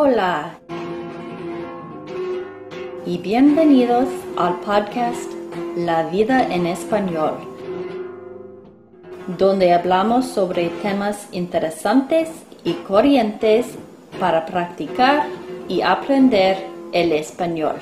[0.00, 0.60] Hola
[3.04, 5.28] y bienvenidos al podcast
[5.76, 7.34] La vida en español,
[9.36, 12.28] donde hablamos sobre temas interesantes
[12.62, 13.76] y corrientes
[14.20, 15.26] para practicar
[15.68, 17.80] y aprender el español.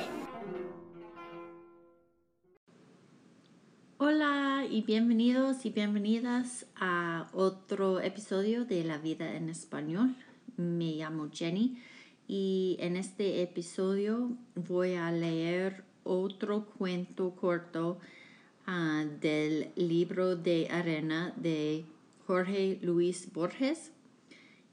[3.99, 10.15] Hola y bienvenidos y bienvenidas a otro episodio de La vida en español.
[10.55, 11.77] Me llamo Jenny
[12.27, 17.99] y en este episodio voy a leer otro cuento corto
[18.65, 21.85] ah, del libro de arena de
[22.25, 23.91] Jorge Luis Borges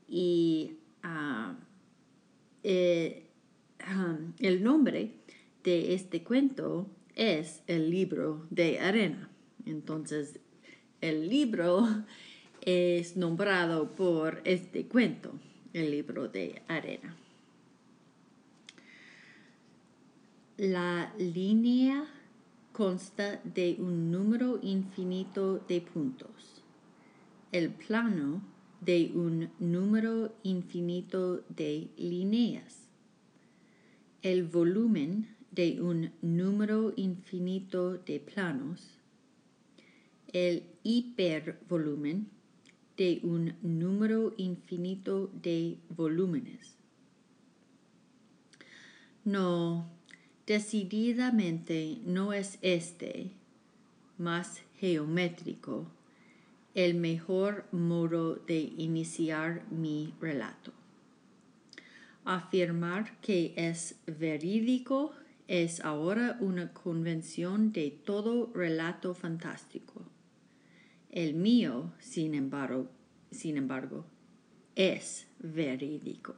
[0.08, 1.56] y ah,
[2.64, 3.26] eh,
[3.80, 5.12] ah, el nombre
[5.62, 9.30] de este cuento es el libro de arena.
[9.64, 10.40] Entonces,
[11.00, 11.86] el libro
[12.62, 15.32] es nombrado por este cuento
[15.72, 17.16] el libro de arena.
[20.56, 22.06] La línea
[22.70, 26.62] consta de un número infinito de puntos.
[27.50, 28.40] El plano
[28.80, 32.86] de un número infinito de líneas.
[34.22, 39.00] El volumen de un número infinito de planos.
[40.32, 42.28] El hipervolumen
[42.96, 46.76] de un número infinito de volúmenes.
[49.24, 49.93] No,
[50.46, 53.30] decididamente no es este,
[54.18, 55.86] más geométrico,
[56.74, 60.72] el mejor modo de iniciar mi relato.
[62.24, 65.12] Afirmar que es verídico
[65.46, 70.02] es ahora una convención de todo relato fantástico.
[71.10, 72.88] El mío, sin embargo,
[73.30, 74.06] sin embargo,
[74.74, 76.34] es verídico.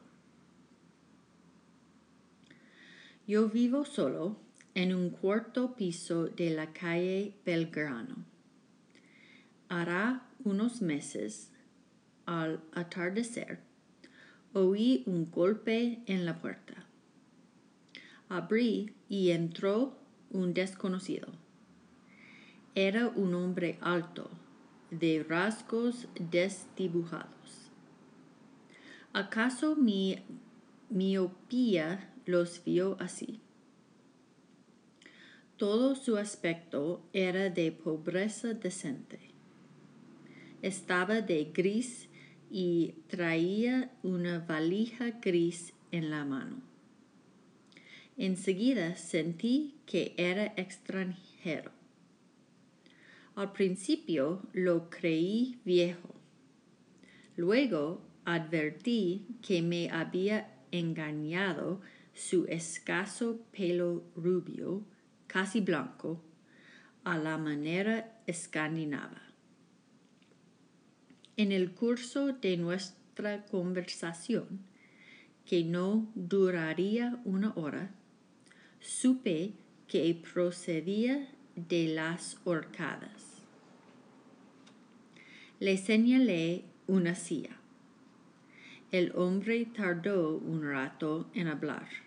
[3.28, 4.36] Yo vivo solo
[4.74, 8.24] en un cuarto piso de la calle Belgrano.
[9.68, 11.50] Hará unos meses,
[12.24, 13.58] al atardecer,
[14.52, 16.86] oí un golpe en la puerta.
[18.28, 19.98] Abrí y entró
[20.30, 21.26] un desconocido.
[22.76, 24.30] Era un hombre alto,
[24.92, 27.72] de rasgos desdibujados.
[29.12, 30.22] ¿Acaso mi
[30.90, 33.40] miopía los vio así?
[35.56, 39.18] Todo su aspecto era de pobreza decente.
[40.60, 42.08] Estaba de gris
[42.50, 46.60] y traía una valija gris en la mano.
[48.18, 51.70] Enseguida sentí que era extranjero.
[53.34, 56.14] Al principio lo creí viejo.
[57.36, 61.80] Luego advertí que me había engañado
[62.16, 64.82] su escaso pelo rubio,
[65.26, 66.22] casi blanco,
[67.04, 69.20] a la manera escandinava.
[71.36, 74.60] En el curso de nuestra conversación,
[75.44, 77.90] que no duraría una hora,
[78.80, 79.52] supe
[79.86, 83.42] que procedía de las horcadas.
[85.60, 87.56] Le señalé una silla.
[88.90, 92.05] El hombre tardó un rato en hablar.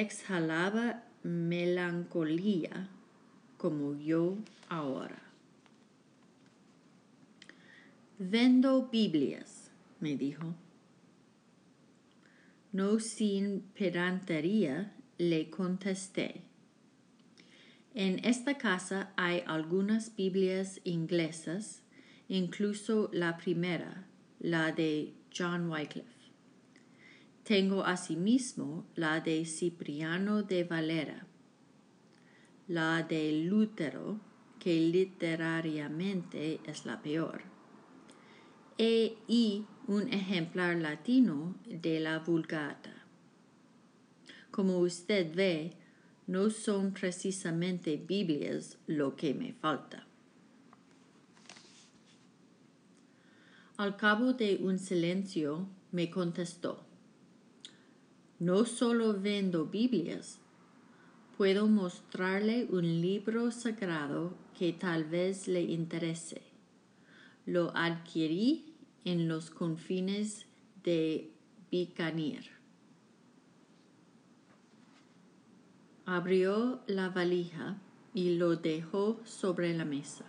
[0.00, 2.90] Exhalaba melancolía
[3.56, 4.36] como yo
[4.68, 5.22] ahora.
[8.18, 9.70] Vendo Biblias,
[10.00, 10.54] me dijo.
[12.72, 16.42] No sin pedantería le contesté.
[17.94, 21.80] En esta casa hay algunas Biblias inglesas,
[22.28, 24.04] incluso la primera,
[24.40, 26.15] la de John Wycliffe.
[27.46, 31.28] Tengo asimismo la de Cipriano de Valera,
[32.66, 34.18] la de Lutero,
[34.58, 37.42] que literariamente es la peor,
[38.78, 43.04] e, y un ejemplar latino de la Vulgata.
[44.50, 45.74] Como usted ve,
[46.26, 50.04] no son precisamente Biblias lo que me falta.
[53.76, 56.85] Al cabo de un silencio me contestó,
[58.38, 60.40] no solo vendo Biblias,
[61.36, 66.42] puedo mostrarle un libro sagrado que tal vez le interese.
[67.44, 68.74] Lo adquirí
[69.04, 70.46] en los confines
[70.82, 71.30] de
[71.70, 72.50] Bicanir.
[76.04, 77.78] Abrió la valija
[78.14, 80.24] y lo dejó sobre la mesa.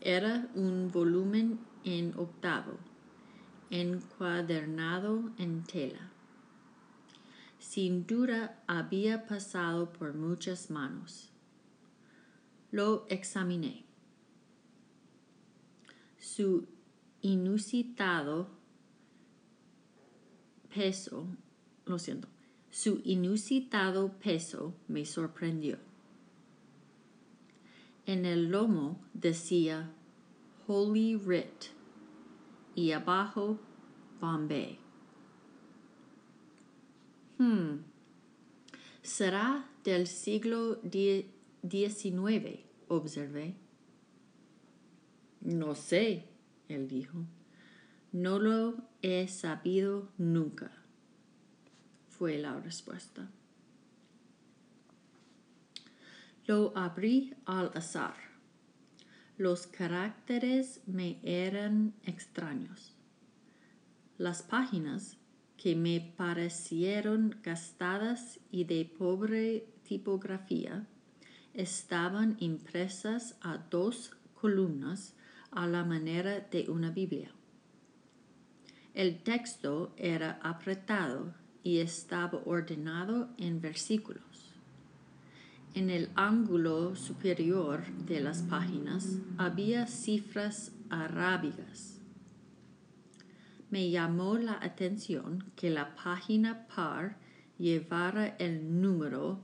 [0.00, 2.78] Era un volumen en octavo,
[3.70, 6.11] encuadernado en tela.
[7.72, 11.30] Sin duda había pasado por muchas manos.
[12.70, 13.86] Lo examiné.
[16.18, 16.66] Su
[17.22, 18.50] inusitado
[20.74, 21.26] peso,
[21.86, 22.28] lo siento,
[22.70, 25.78] su inusitado peso me sorprendió.
[28.04, 29.90] En el lomo decía
[30.66, 31.72] Holy Writ
[32.74, 33.58] y abajo
[34.20, 34.81] Bombay.
[37.42, 37.82] Hmm.
[39.02, 43.56] Será del siglo XIX, observé.
[45.40, 46.28] No sé,
[46.68, 47.24] él dijo.
[48.12, 50.70] No lo he sabido nunca,
[52.10, 53.28] fue la respuesta.
[56.46, 58.14] Lo abrí al azar.
[59.36, 62.94] Los caracteres me eran extraños.
[64.16, 65.16] Las páginas,
[65.62, 70.88] que me parecieron gastadas y de pobre tipografía,
[71.54, 75.14] estaban impresas a dos columnas
[75.52, 77.30] a la manera de una Biblia.
[78.92, 81.32] El texto era apretado
[81.62, 84.50] y estaba ordenado en versículos.
[85.74, 92.01] En el ángulo superior de las páginas había cifras arábigas.
[93.72, 97.16] Me llamó la atención que la página par
[97.58, 99.40] llevara el número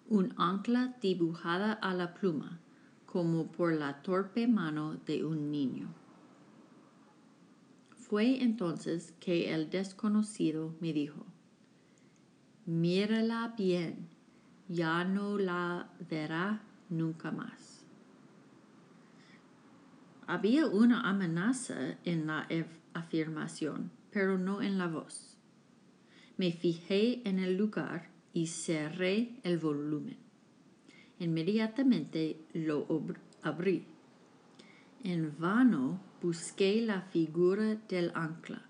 [0.09, 2.61] un ancla dibujada a la pluma
[3.07, 5.89] como por la torpe mano de un niño.
[7.97, 11.27] Fue entonces que el desconocido me dijo,
[12.67, 14.09] Mírala bien
[14.69, 16.61] ya no la verá
[16.91, 17.85] nunca más.
[20.27, 22.47] Había una amenaza en la
[22.95, 25.37] afirmación, pero no en la voz.
[26.37, 30.17] Me fijé en el lugar y cerré el volumen.
[31.19, 32.87] Inmediatamente lo
[33.43, 33.85] abrí.
[35.05, 38.63] En vano busqué la figura del ancla,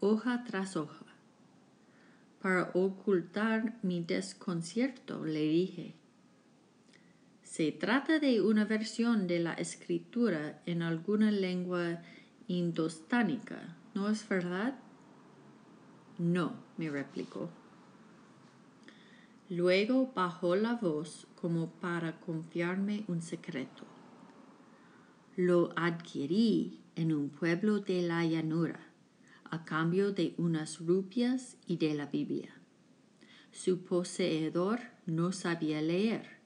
[0.00, 1.08] hoja tras hoja
[2.40, 5.94] para ocultar mi desconcierto, le dije.
[7.42, 12.02] Se trata de una versión de la escritura en alguna lengua
[12.48, 14.78] indostánica, ¿no es verdad?
[16.18, 17.50] No, me replicó.
[19.50, 23.84] Luego bajó la voz como para confiarme un secreto.
[25.36, 28.80] Lo adquirí en un pueblo de la llanura
[29.50, 32.54] a cambio de unas rupias y de la Biblia.
[33.52, 36.38] Su poseedor no sabía leer.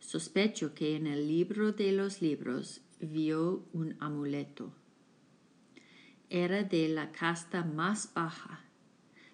[0.00, 4.72] Sospecho que en el libro de los libros vio un amuleto.
[6.30, 8.60] Era de la casta más baja.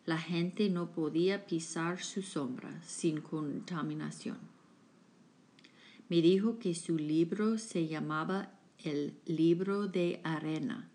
[0.06, 4.38] La gente no podía pisar su sombra sin contaminación.
[6.08, 10.90] Me dijo que su libro se llamaba el libro de arena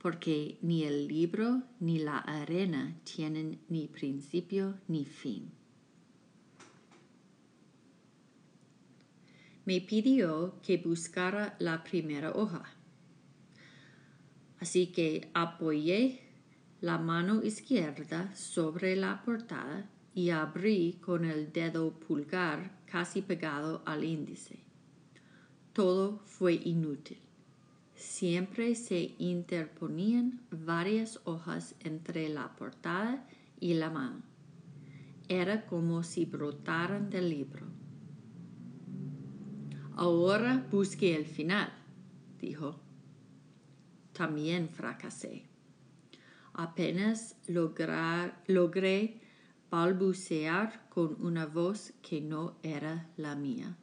[0.00, 5.52] porque ni el libro ni la arena tienen ni principio ni fin.
[9.66, 12.64] Me pidió que buscara la primera hoja.
[14.60, 16.20] Así que apoyé
[16.80, 24.04] la mano izquierda sobre la portada y abrí con el dedo pulgar casi pegado al
[24.04, 24.60] índice.
[25.72, 27.18] Todo fue inútil
[28.00, 33.26] siempre se interponían varias hojas entre la portada
[33.60, 34.22] y la mano.
[35.28, 37.66] Era como si brotaran del libro.
[39.96, 41.70] Ahora busque el final,
[42.40, 42.80] dijo.
[44.20, 45.44] También fracasé.
[46.52, 49.14] Apenas logré
[49.70, 53.78] balbucear con una voz que no era la mía.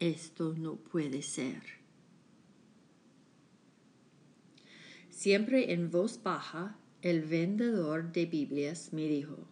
[0.00, 1.62] Esto no puede ser.
[5.08, 9.48] Siempre en voz baja, el vendedor de Biblias me dijo,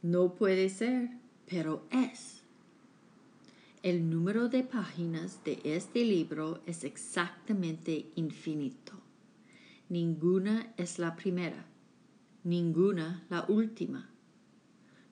[0.00, 1.08] no puede ser,
[1.46, 2.43] pero es.
[3.84, 8.94] El número de páginas de este libro es exactamente infinito.
[9.90, 11.66] Ninguna es la primera,
[12.44, 14.08] ninguna la última.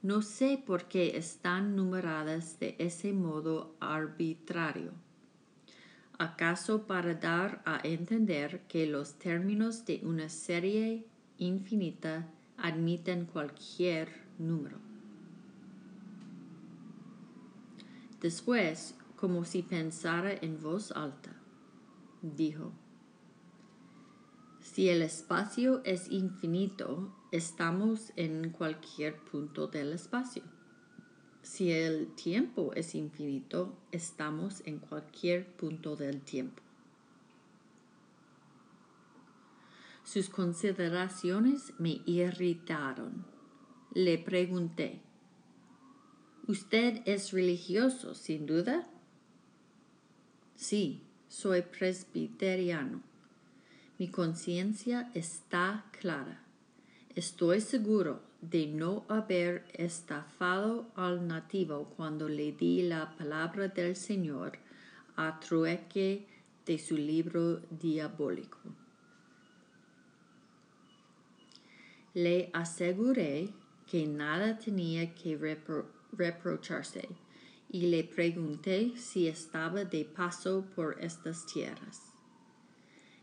[0.00, 4.92] No sé por qué están numeradas de ese modo arbitrario.
[6.16, 11.04] ¿Acaso para dar a entender que los términos de una serie
[11.36, 12.26] infinita
[12.56, 14.91] admiten cualquier número?
[18.22, 21.34] Después, como si pensara en voz alta,
[22.22, 22.70] dijo,
[24.60, 30.44] si el espacio es infinito, estamos en cualquier punto del espacio.
[31.42, 36.62] Si el tiempo es infinito, estamos en cualquier punto del tiempo.
[40.04, 43.26] Sus consideraciones me irritaron.
[43.94, 45.02] Le pregunté,
[46.48, 48.84] ¿Usted es religioso, sin duda?
[50.56, 53.00] Sí, soy presbiteriano.
[53.98, 56.42] Mi conciencia está clara.
[57.14, 64.58] Estoy seguro de no haber estafado al nativo cuando le di la palabra del Señor
[65.14, 66.26] a trueque
[66.66, 68.58] de su libro diabólico.
[72.14, 73.50] Le aseguré
[73.86, 75.36] que nada tenía que
[76.12, 77.08] reprocharse
[77.70, 82.12] y le pregunté si estaba de paso por estas tierras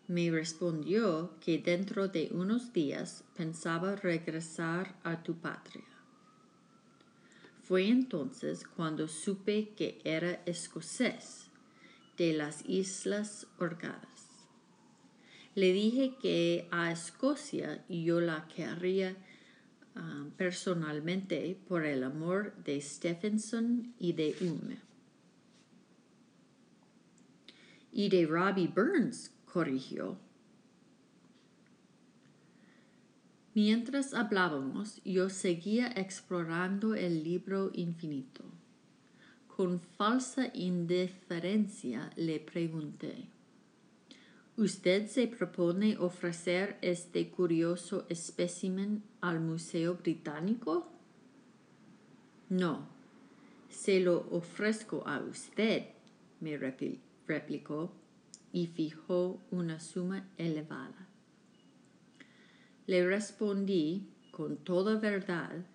[0.10, 5.86] me respondió que dentro de unos días pensaba regresar a tu patria.
[7.62, 11.51] Fue entonces cuando supe que era escocés
[12.17, 14.48] de las Islas Orgadas.
[15.53, 19.15] Le dije que a Escocia yo la querría
[19.96, 24.77] ah, personalmente por el amor de Stephenson y de Hume.
[27.91, 30.17] Y de Robbie Burns, corrigió.
[33.55, 38.46] Mientras hablábamos, yo seguía explorando el libro infinito.
[39.48, 43.27] Con falsa indiferencia le pregunté,
[44.59, 50.85] ¿Usted se propone ofrecer este curioso espécimen al Museo Británico?
[52.49, 52.85] No,
[53.69, 55.85] se lo ofrezco a usted,
[56.41, 57.93] me replicó
[58.51, 61.07] y fijó una suma elevada.
[62.85, 65.65] Le respondí con toda verdad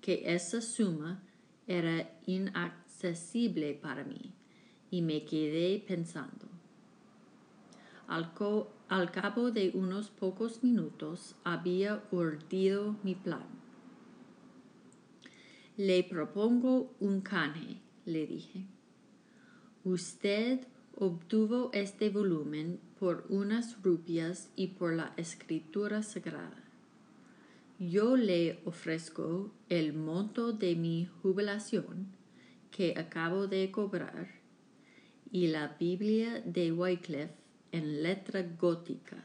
[0.00, 1.22] que esa suma
[1.68, 4.34] era inaccesible para mí
[4.90, 6.51] y me quedé pensando.
[8.12, 13.46] Al, cabo de unos pocos minutos había urdido mi plan.
[15.78, 18.66] Le propongo un canje, le dije.
[19.84, 26.62] Usted obtuvo este volumen por unas rupias y por la escritura sagrada.
[27.78, 32.08] Yo le ofrezco el monto de mi jubilación
[32.70, 34.28] que acabo de cobrar
[35.30, 37.41] y la Biblia de Wycliffe
[37.72, 39.24] en letra gótica.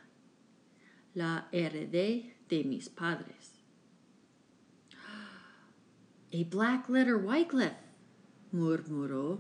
[1.13, 3.53] La heredé de mis padres.
[6.33, 7.77] A black letter Wycliffe,
[8.51, 9.39] murmuró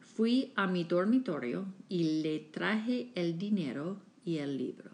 [0.00, 4.90] Fui a mi dormitorio y le traje el dinero y el libro.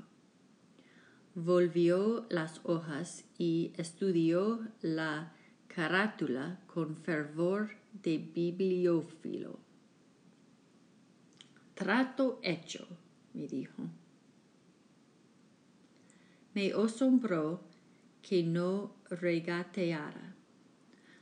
[1.37, 5.32] Volvió las hojas y estudió la
[5.68, 7.71] carátula con fervor
[8.02, 9.62] de bibliófilo.
[11.82, 12.86] Trato hecho,
[13.34, 13.82] me dijo.
[16.54, 17.60] Me asombró
[18.22, 20.36] que no regateara.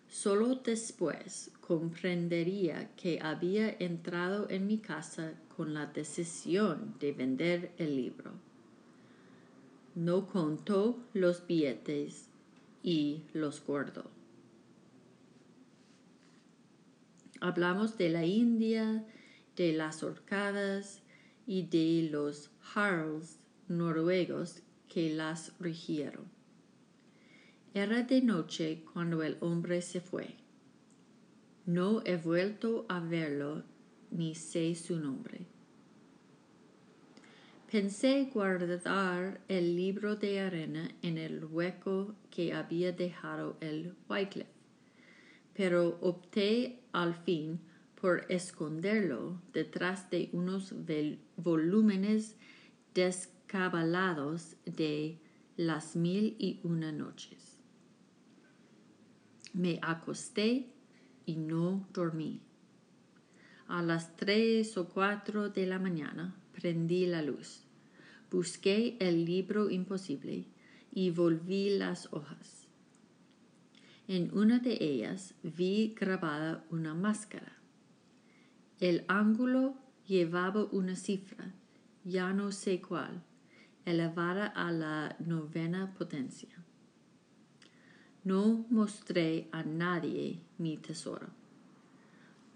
[0.06, 7.96] Solo después comprendería que había entrado en mi casa con la decisión de vender el
[7.96, 8.32] libro.
[9.94, 12.28] No contó los billetes
[12.82, 14.10] y los guardó.
[17.40, 19.06] Hablamos de la India,
[19.56, 21.02] de las orcadas
[21.46, 23.38] y de los jarls
[23.68, 26.24] noruegos que las rigieron.
[27.72, 30.34] Era de noche cuando el hombre se fue.
[31.66, 33.62] No he vuelto a verlo
[34.10, 35.46] ni sé su nombre.
[37.70, 44.50] Pensé guardar el libro de arena en el hueco que había dejado el Wycliffe,
[45.54, 47.60] pero opté al fin
[48.00, 50.74] por esconderlo detrás de unos
[51.36, 52.36] volúmenes
[52.94, 55.18] descabalados de
[55.56, 57.58] las mil y una noches.
[59.52, 60.66] Me acosté
[61.26, 62.40] y no dormí.
[63.68, 67.64] A las tres o cuatro de la mañana prendí la luz,
[68.30, 70.46] busqué el libro imposible
[70.92, 72.66] y volví las hojas.
[74.08, 77.59] En una de ellas vi grabada una máscara.
[78.80, 79.74] El ángulo
[80.06, 81.52] llevaba una cifra,
[82.02, 83.22] ya no sé cuál,
[83.84, 86.48] elevada a la novena potencia.
[88.24, 91.28] No mostré a nadie mi tesoro.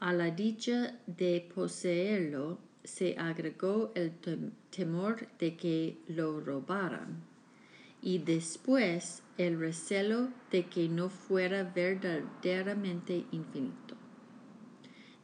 [0.00, 4.12] A la dicha de poseerlo se agregó el
[4.70, 7.22] temor de que lo robaran
[8.00, 14.03] y después el recelo de que no fuera verdaderamente infinito.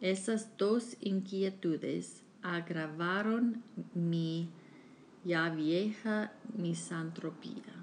[0.00, 4.49] Esas dos inquietudes agravaron mi
[5.26, 7.75] ya vieja misantropía.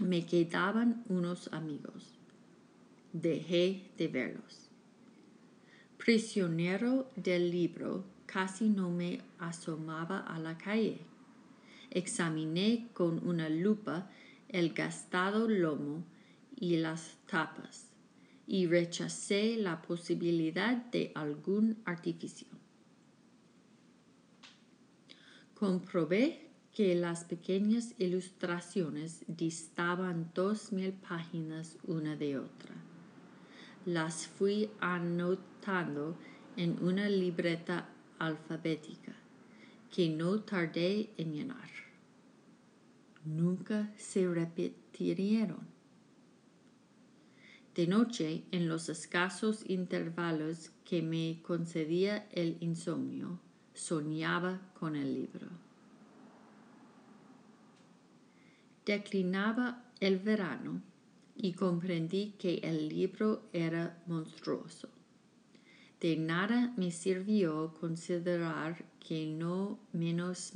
[0.00, 2.18] Me quedaban unos amigos.
[3.12, 4.68] Dejé de verlos.
[5.98, 10.98] Prisionero del libro, casi no me asomaba a la calle.
[11.90, 14.10] Examiné con una lupa
[14.48, 16.02] el gastado lomo
[16.56, 17.87] y las tapas
[18.48, 22.48] y rechacé la posibilidad de algún artificio.
[25.54, 32.74] Comprobé que las pequeñas ilustraciones distaban dos mil páginas una de otra.
[33.84, 36.16] Las fui anotando
[36.56, 37.88] en una libreta
[38.18, 39.14] alfabética
[39.94, 41.68] que no tardé en llenar.
[43.24, 45.77] Nunca se repitieron.
[47.78, 53.38] De noche, en los escasos intervalos que me concedía el insomnio,
[53.72, 55.46] soñaba con el libro.
[58.84, 60.82] Declinaba el verano
[61.36, 64.88] y comprendí que el libro era monstruoso.
[66.00, 70.52] De nada me sirvió considerar que no menos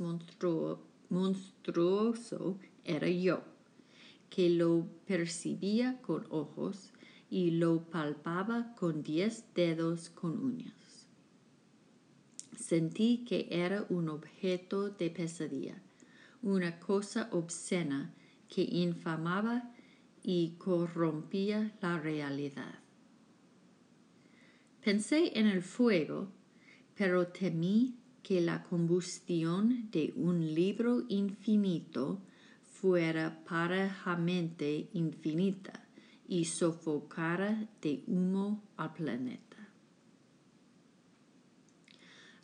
[1.07, 3.45] monstruoso era yo,
[4.29, 6.91] que lo percibía con ojos
[7.33, 11.07] y lo palpaba con diez dedos con uñas.
[12.55, 15.81] Sentí que era un objeto de pesadilla,
[16.43, 18.13] una cosa obscena
[18.47, 19.71] que infamaba
[20.21, 22.75] y corrompía la realidad.
[24.85, 26.31] Pensé en el fuego,
[26.93, 32.21] pero temí que la combustión de un libro infinito
[32.61, 35.82] fuera parejamente infinita
[36.27, 39.57] y sofocara de humo al planeta.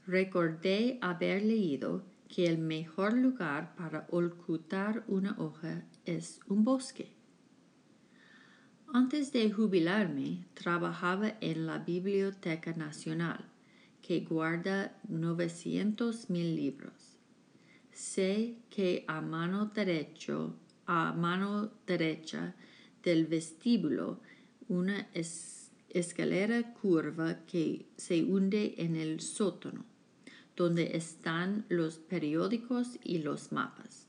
[0.05, 7.11] Recordé haber leído que el mejor lugar para ocultar una hoja es un bosque.
[8.91, 13.45] Antes de jubilarme, trabajaba en la Biblioteca Nacional,
[14.01, 17.17] que guarda 900 mil libros.
[17.91, 20.55] Sé que a mano, derecho,
[20.87, 22.55] a mano derecha
[23.03, 24.19] del vestíbulo
[24.67, 25.07] una
[25.89, 29.85] escalera curva que se hunde en el sótano
[30.59, 34.07] donde están los periódicos y los mapas.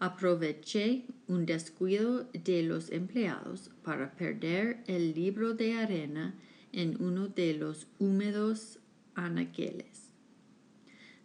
[0.00, 6.34] Aproveché un descuido de los empleados para perder el libro de arena
[6.72, 8.78] en uno de los húmedos
[9.14, 10.08] anaqueles.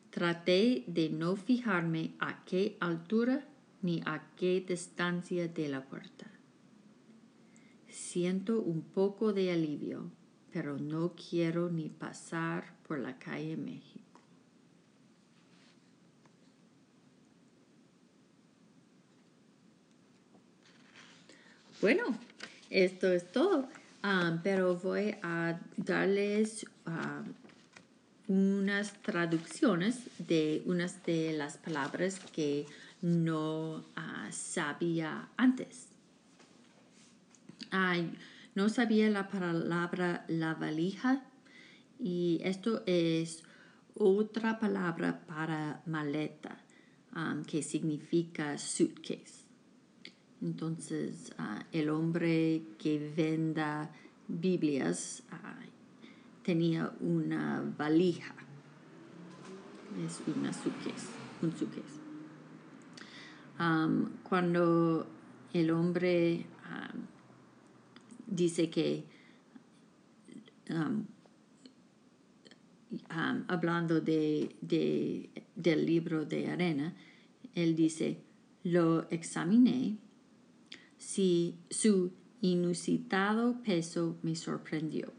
[0.10, 3.48] Traté de no fijarme a qué altura
[3.82, 6.33] ni a qué distancia de la puerta.
[7.94, 10.10] Siento un poco de alivio,
[10.52, 14.20] pero no quiero ni pasar por la calle México.
[21.82, 22.18] Bueno,
[22.72, 23.70] esto es todo,
[24.02, 27.22] ah, pero voy a darles ah,
[28.28, 32.66] unas traducciones de unas de las palabras que
[33.04, 35.93] no ah, sabía antes.
[38.56, 41.24] No sabía la palabra la valija
[42.00, 43.44] y esto es
[43.96, 46.58] otra palabra para maleta
[47.48, 49.44] que significa suitcase.
[50.42, 53.92] Entonces, ah, el hombre que venda
[54.28, 55.56] Biblias ah,
[56.44, 58.36] tenía una valija.
[60.06, 61.08] Es una suitcase,
[61.42, 62.02] un suitcase.
[64.24, 65.08] cuando
[65.54, 66.46] el hombre
[68.28, 69.06] dice que
[73.48, 76.94] hablando de, del libro de arena,
[77.56, 78.18] él dice,
[78.64, 79.98] lo examiné
[80.98, 85.12] si su inusitado peso me sorprendió.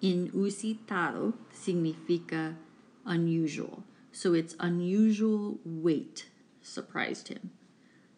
[0.00, 2.56] Inusitado significa
[3.04, 3.84] unusual.
[4.12, 6.30] So its unusual weight
[6.62, 7.50] surprised him.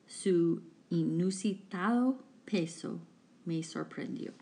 [0.07, 3.01] Su inusitado peso
[3.45, 4.33] me sorprendió.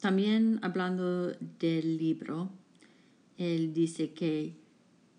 [0.00, 2.50] También hablando del libro,
[3.36, 4.54] él dice que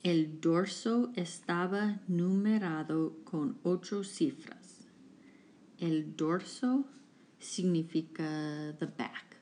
[0.04, 4.88] el dorso estaba numerado con ocho cifras.
[5.80, 6.86] El dorso
[7.40, 9.38] significa the back,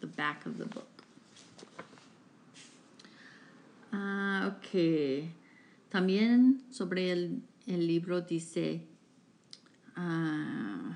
[0.00, 0.86] the back of the book.
[3.92, 5.30] Uh, ok.
[5.90, 8.86] También sobre el, el libro dice,
[9.96, 10.92] uh,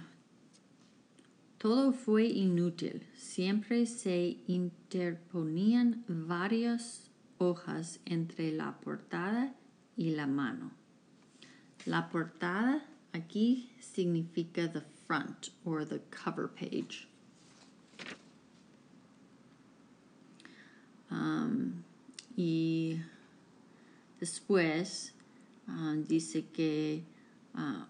[1.59, 3.07] todo fue inútil.
[3.16, 9.55] Siempre se interponían varias hojas entre la portada
[9.96, 10.72] y la mano.
[11.87, 17.09] La portada aquí significa the front or the cover page.
[21.11, 21.85] Um,
[22.37, 23.00] y
[24.18, 25.14] después
[25.68, 27.05] uh, dice que
[27.55, 27.85] uh,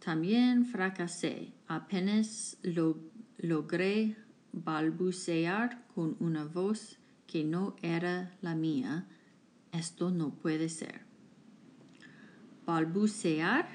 [0.00, 1.52] también fracasé.
[1.68, 2.98] Apenas lo,
[3.38, 4.16] logré
[4.52, 9.06] balbucear con una voz que no era la mía.
[9.72, 11.02] Esto no puede ser.
[12.66, 13.66] Balbucear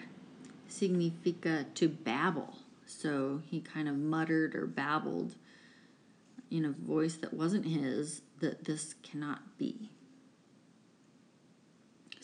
[0.68, 2.58] significa to babble.
[2.86, 5.36] So he kind of muttered or babbled
[6.50, 9.93] in a voice that wasn't his that this cannot be.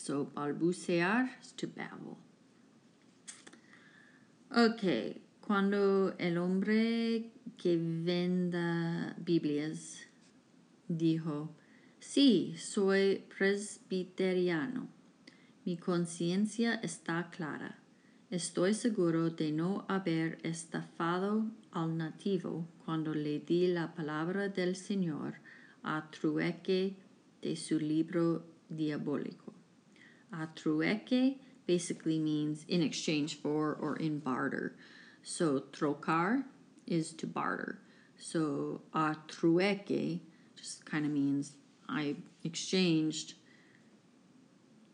[0.10, 2.18] So balbucear is to babble.
[4.50, 10.08] Ok, cuando el hombre que venda Biblias
[10.88, 11.52] dijo,
[12.00, 14.88] sí, soy presbiteriano,
[15.64, 17.78] mi conciencia está clara,
[18.32, 25.36] estoy seguro de no haber estafado al nativo cuando le di la palabra del Señor
[25.84, 26.96] a trueque
[27.44, 29.59] de su libro diabólico.
[30.34, 34.76] A trueque basically means in exchange for or in barter.
[35.24, 36.44] So trocar
[36.88, 37.80] is to barter.
[38.18, 40.20] So a trueque
[40.56, 41.54] just kind of means
[41.88, 43.36] I exchanged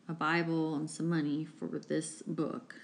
[0.07, 2.75] a Bible and some money for this book,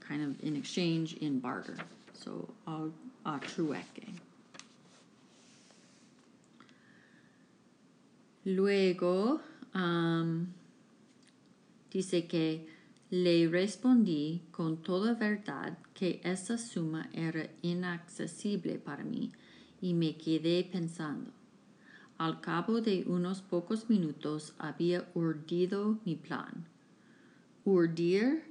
[0.00, 1.76] kind of in exchange in barter.
[2.14, 2.88] So a,
[3.24, 4.14] a trueque.
[8.44, 9.40] Luego,
[9.74, 10.54] um,
[11.90, 12.66] dice que
[13.10, 19.32] Le respondí con toda verdad que esa suma era inaccesible para mí
[19.80, 21.32] y me quedé pensando.
[22.18, 26.66] Al cabo de unos pocos minutos había urdido mi plan.
[27.64, 28.42] Urdir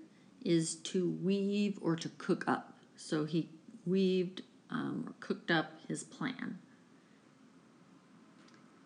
[0.43, 2.73] is to weave or to cook up.
[2.95, 3.49] So he
[3.85, 6.57] weaved um, or cooked up his plan.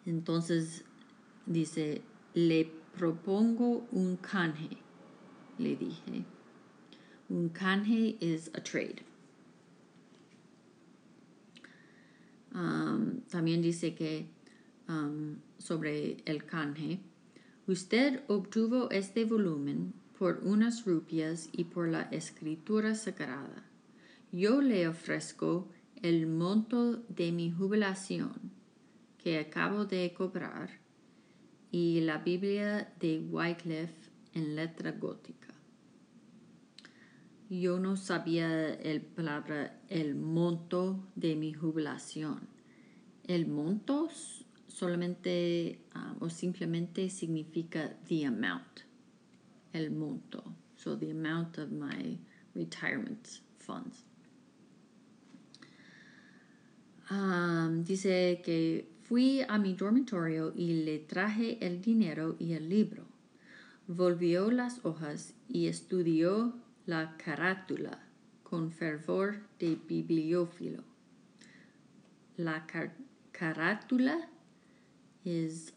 [0.06, 0.84] Entonces
[1.46, 2.02] dice,
[2.34, 4.78] le propongo un canje
[5.58, 6.26] le dije.
[7.30, 9.04] Un canje is a trade.
[13.30, 14.28] También dice que
[15.58, 17.00] sobre el canje,
[17.68, 23.64] usted obtuvo este volumen por unas rupias y por la escritura sagrada.
[24.34, 25.70] Yo le ofrezco
[26.02, 28.52] el monto de mi jubilación
[29.18, 30.81] que acabo de cobrar
[31.72, 35.52] y la Biblia de Wycliffe en letra gótica
[37.60, 42.48] yo no sabía el palabra el monto de mi jubilación.
[43.28, 44.10] El monto
[44.68, 48.86] solamente um, o simplemente significa the amount.
[49.74, 50.44] El monto.
[50.78, 52.18] So the amount of my
[52.56, 54.06] retirement funds.
[57.10, 63.04] Um, dice que fui a mi dormitorio y le traje el dinero y el libro.
[63.86, 66.54] Volvió las hojas y estudió
[66.86, 68.00] la carátula
[68.44, 70.86] con fervor de bibliófilo.
[72.38, 72.94] La car
[73.34, 74.30] carátula
[75.26, 75.74] is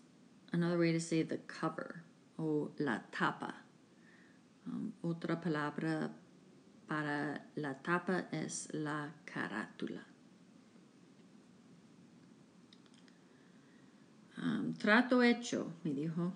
[0.52, 2.04] another way to say the cover
[2.38, 3.64] o la tapa.
[4.64, 6.12] Um, otra palabra
[6.86, 10.13] para la tapa es la carátula.
[14.44, 16.32] Um, trato hecho, me dijo.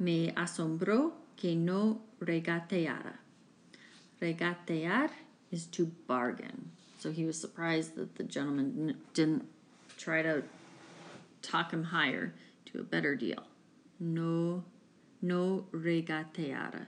[0.00, 3.18] Me asombró que no regateara.
[4.20, 5.10] Regatear
[5.52, 6.72] is to bargain.
[6.98, 9.46] So he was surprised that the gentleman didn't
[9.96, 10.42] try to
[11.40, 12.34] talk him higher
[12.66, 13.44] to a better deal.
[14.00, 14.64] No
[15.22, 16.86] no regateara.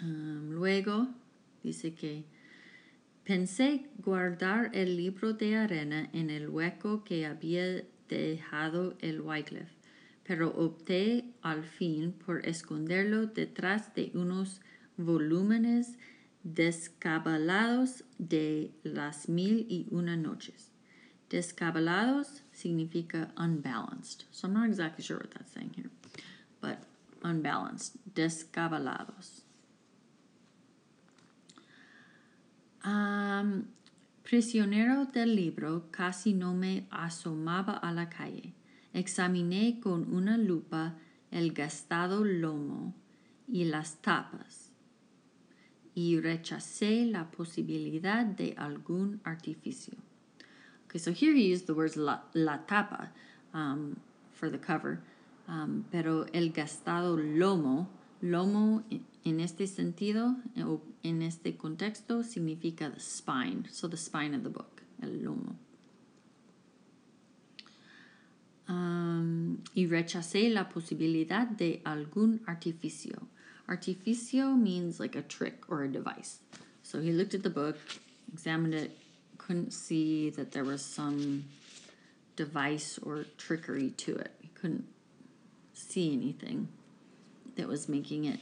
[0.00, 1.08] Um, luego
[1.64, 2.22] dice que
[3.28, 9.76] pensé guardar el libro de arena en el hueco que había dejado el Wycliffe,
[10.24, 14.62] pero opté al fin por esconderlo detrás de unos
[14.96, 15.98] volúmenes
[16.42, 20.70] descabalados de las mil y una noches.
[21.28, 24.24] Descabalados significa unbalanced.
[24.30, 25.90] So I'm not exactly sure what that's saying here,
[26.62, 26.78] but
[27.22, 27.98] unbalanced.
[28.14, 29.42] Descabalados.
[32.88, 33.64] Um,
[34.22, 38.54] prisionero del libro, casi no me asomaba a la calle.
[38.94, 40.94] Examiné con una lupa
[41.30, 42.94] el gastado lomo
[43.46, 44.70] y las tapas
[45.94, 49.94] y rechacé la posibilidad de algún artificio.
[50.86, 52.22] Okay, so here he used the words la,
[52.66, 53.10] tapa
[53.52, 54.00] um,
[54.32, 55.00] for the cover,
[55.46, 57.88] um, pero el gastado lomo,
[58.22, 58.82] lomo
[59.28, 64.48] en este sentido, o en este contexto, significa the spine, so the spine of the
[64.48, 65.56] book, el lomo.
[68.68, 73.28] Um, y rechacé la posibilidad de algún artificio.
[73.66, 76.40] Artificio means like a trick or a device.
[76.82, 77.78] So he looked at the book,
[78.32, 78.96] examined it,
[79.36, 81.44] couldn't see that there was some
[82.36, 84.32] device or trickery to it.
[84.40, 84.86] He couldn't
[85.72, 86.68] see anything
[87.56, 88.40] that was making it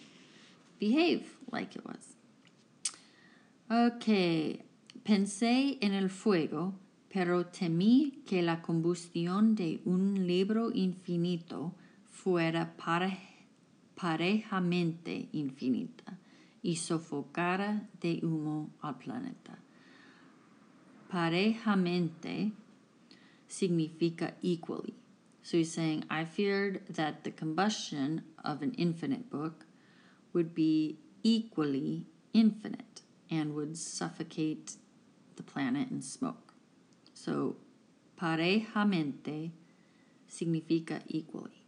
[0.79, 2.17] behave like it was.
[3.69, 4.07] Ok,
[5.03, 6.75] pensé en el fuego,
[7.09, 13.19] pero temí que la combustión de un libro infinito fuera para
[13.97, 16.19] parejamente infinita
[16.63, 19.59] y sofocara de humo al planeta.
[21.11, 22.53] Parejamente
[23.49, 24.95] significa equally.
[25.43, 29.66] So he's saying, I feared that the combustion of an infinite book
[30.37, 34.77] would be equally infinite and would suffocate
[35.37, 36.53] the planet in smoke.
[37.15, 37.57] So,
[38.21, 39.51] parejamente
[40.29, 41.65] significa equally.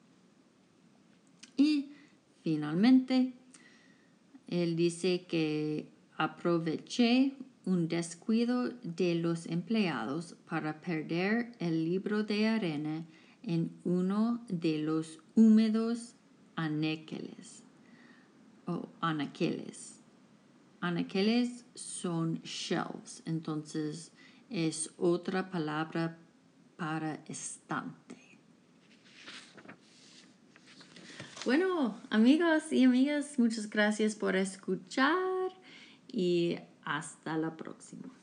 [1.56, 1.86] Y
[2.48, 3.34] Finalmente,
[4.46, 7.34] él dice que aproveché
[7.66, 13.04] un descuido de los empleados para perder el libro de arena
[13.42, 16.14] en uno de los húmedos
[16.56, 17.62] anaqueles
[18.68, 20.00] o anaqueles.
[20.80, 24.12] Anaqueles son shelves, entonces
[24.50, 26.18] es otra palabra
[26.76, 28.16] para estante.
[31.44, 35.50] Bueno, amigos y amigas, muchas gracias por escuchar
[36.06, 38.17] y hasta la próxima.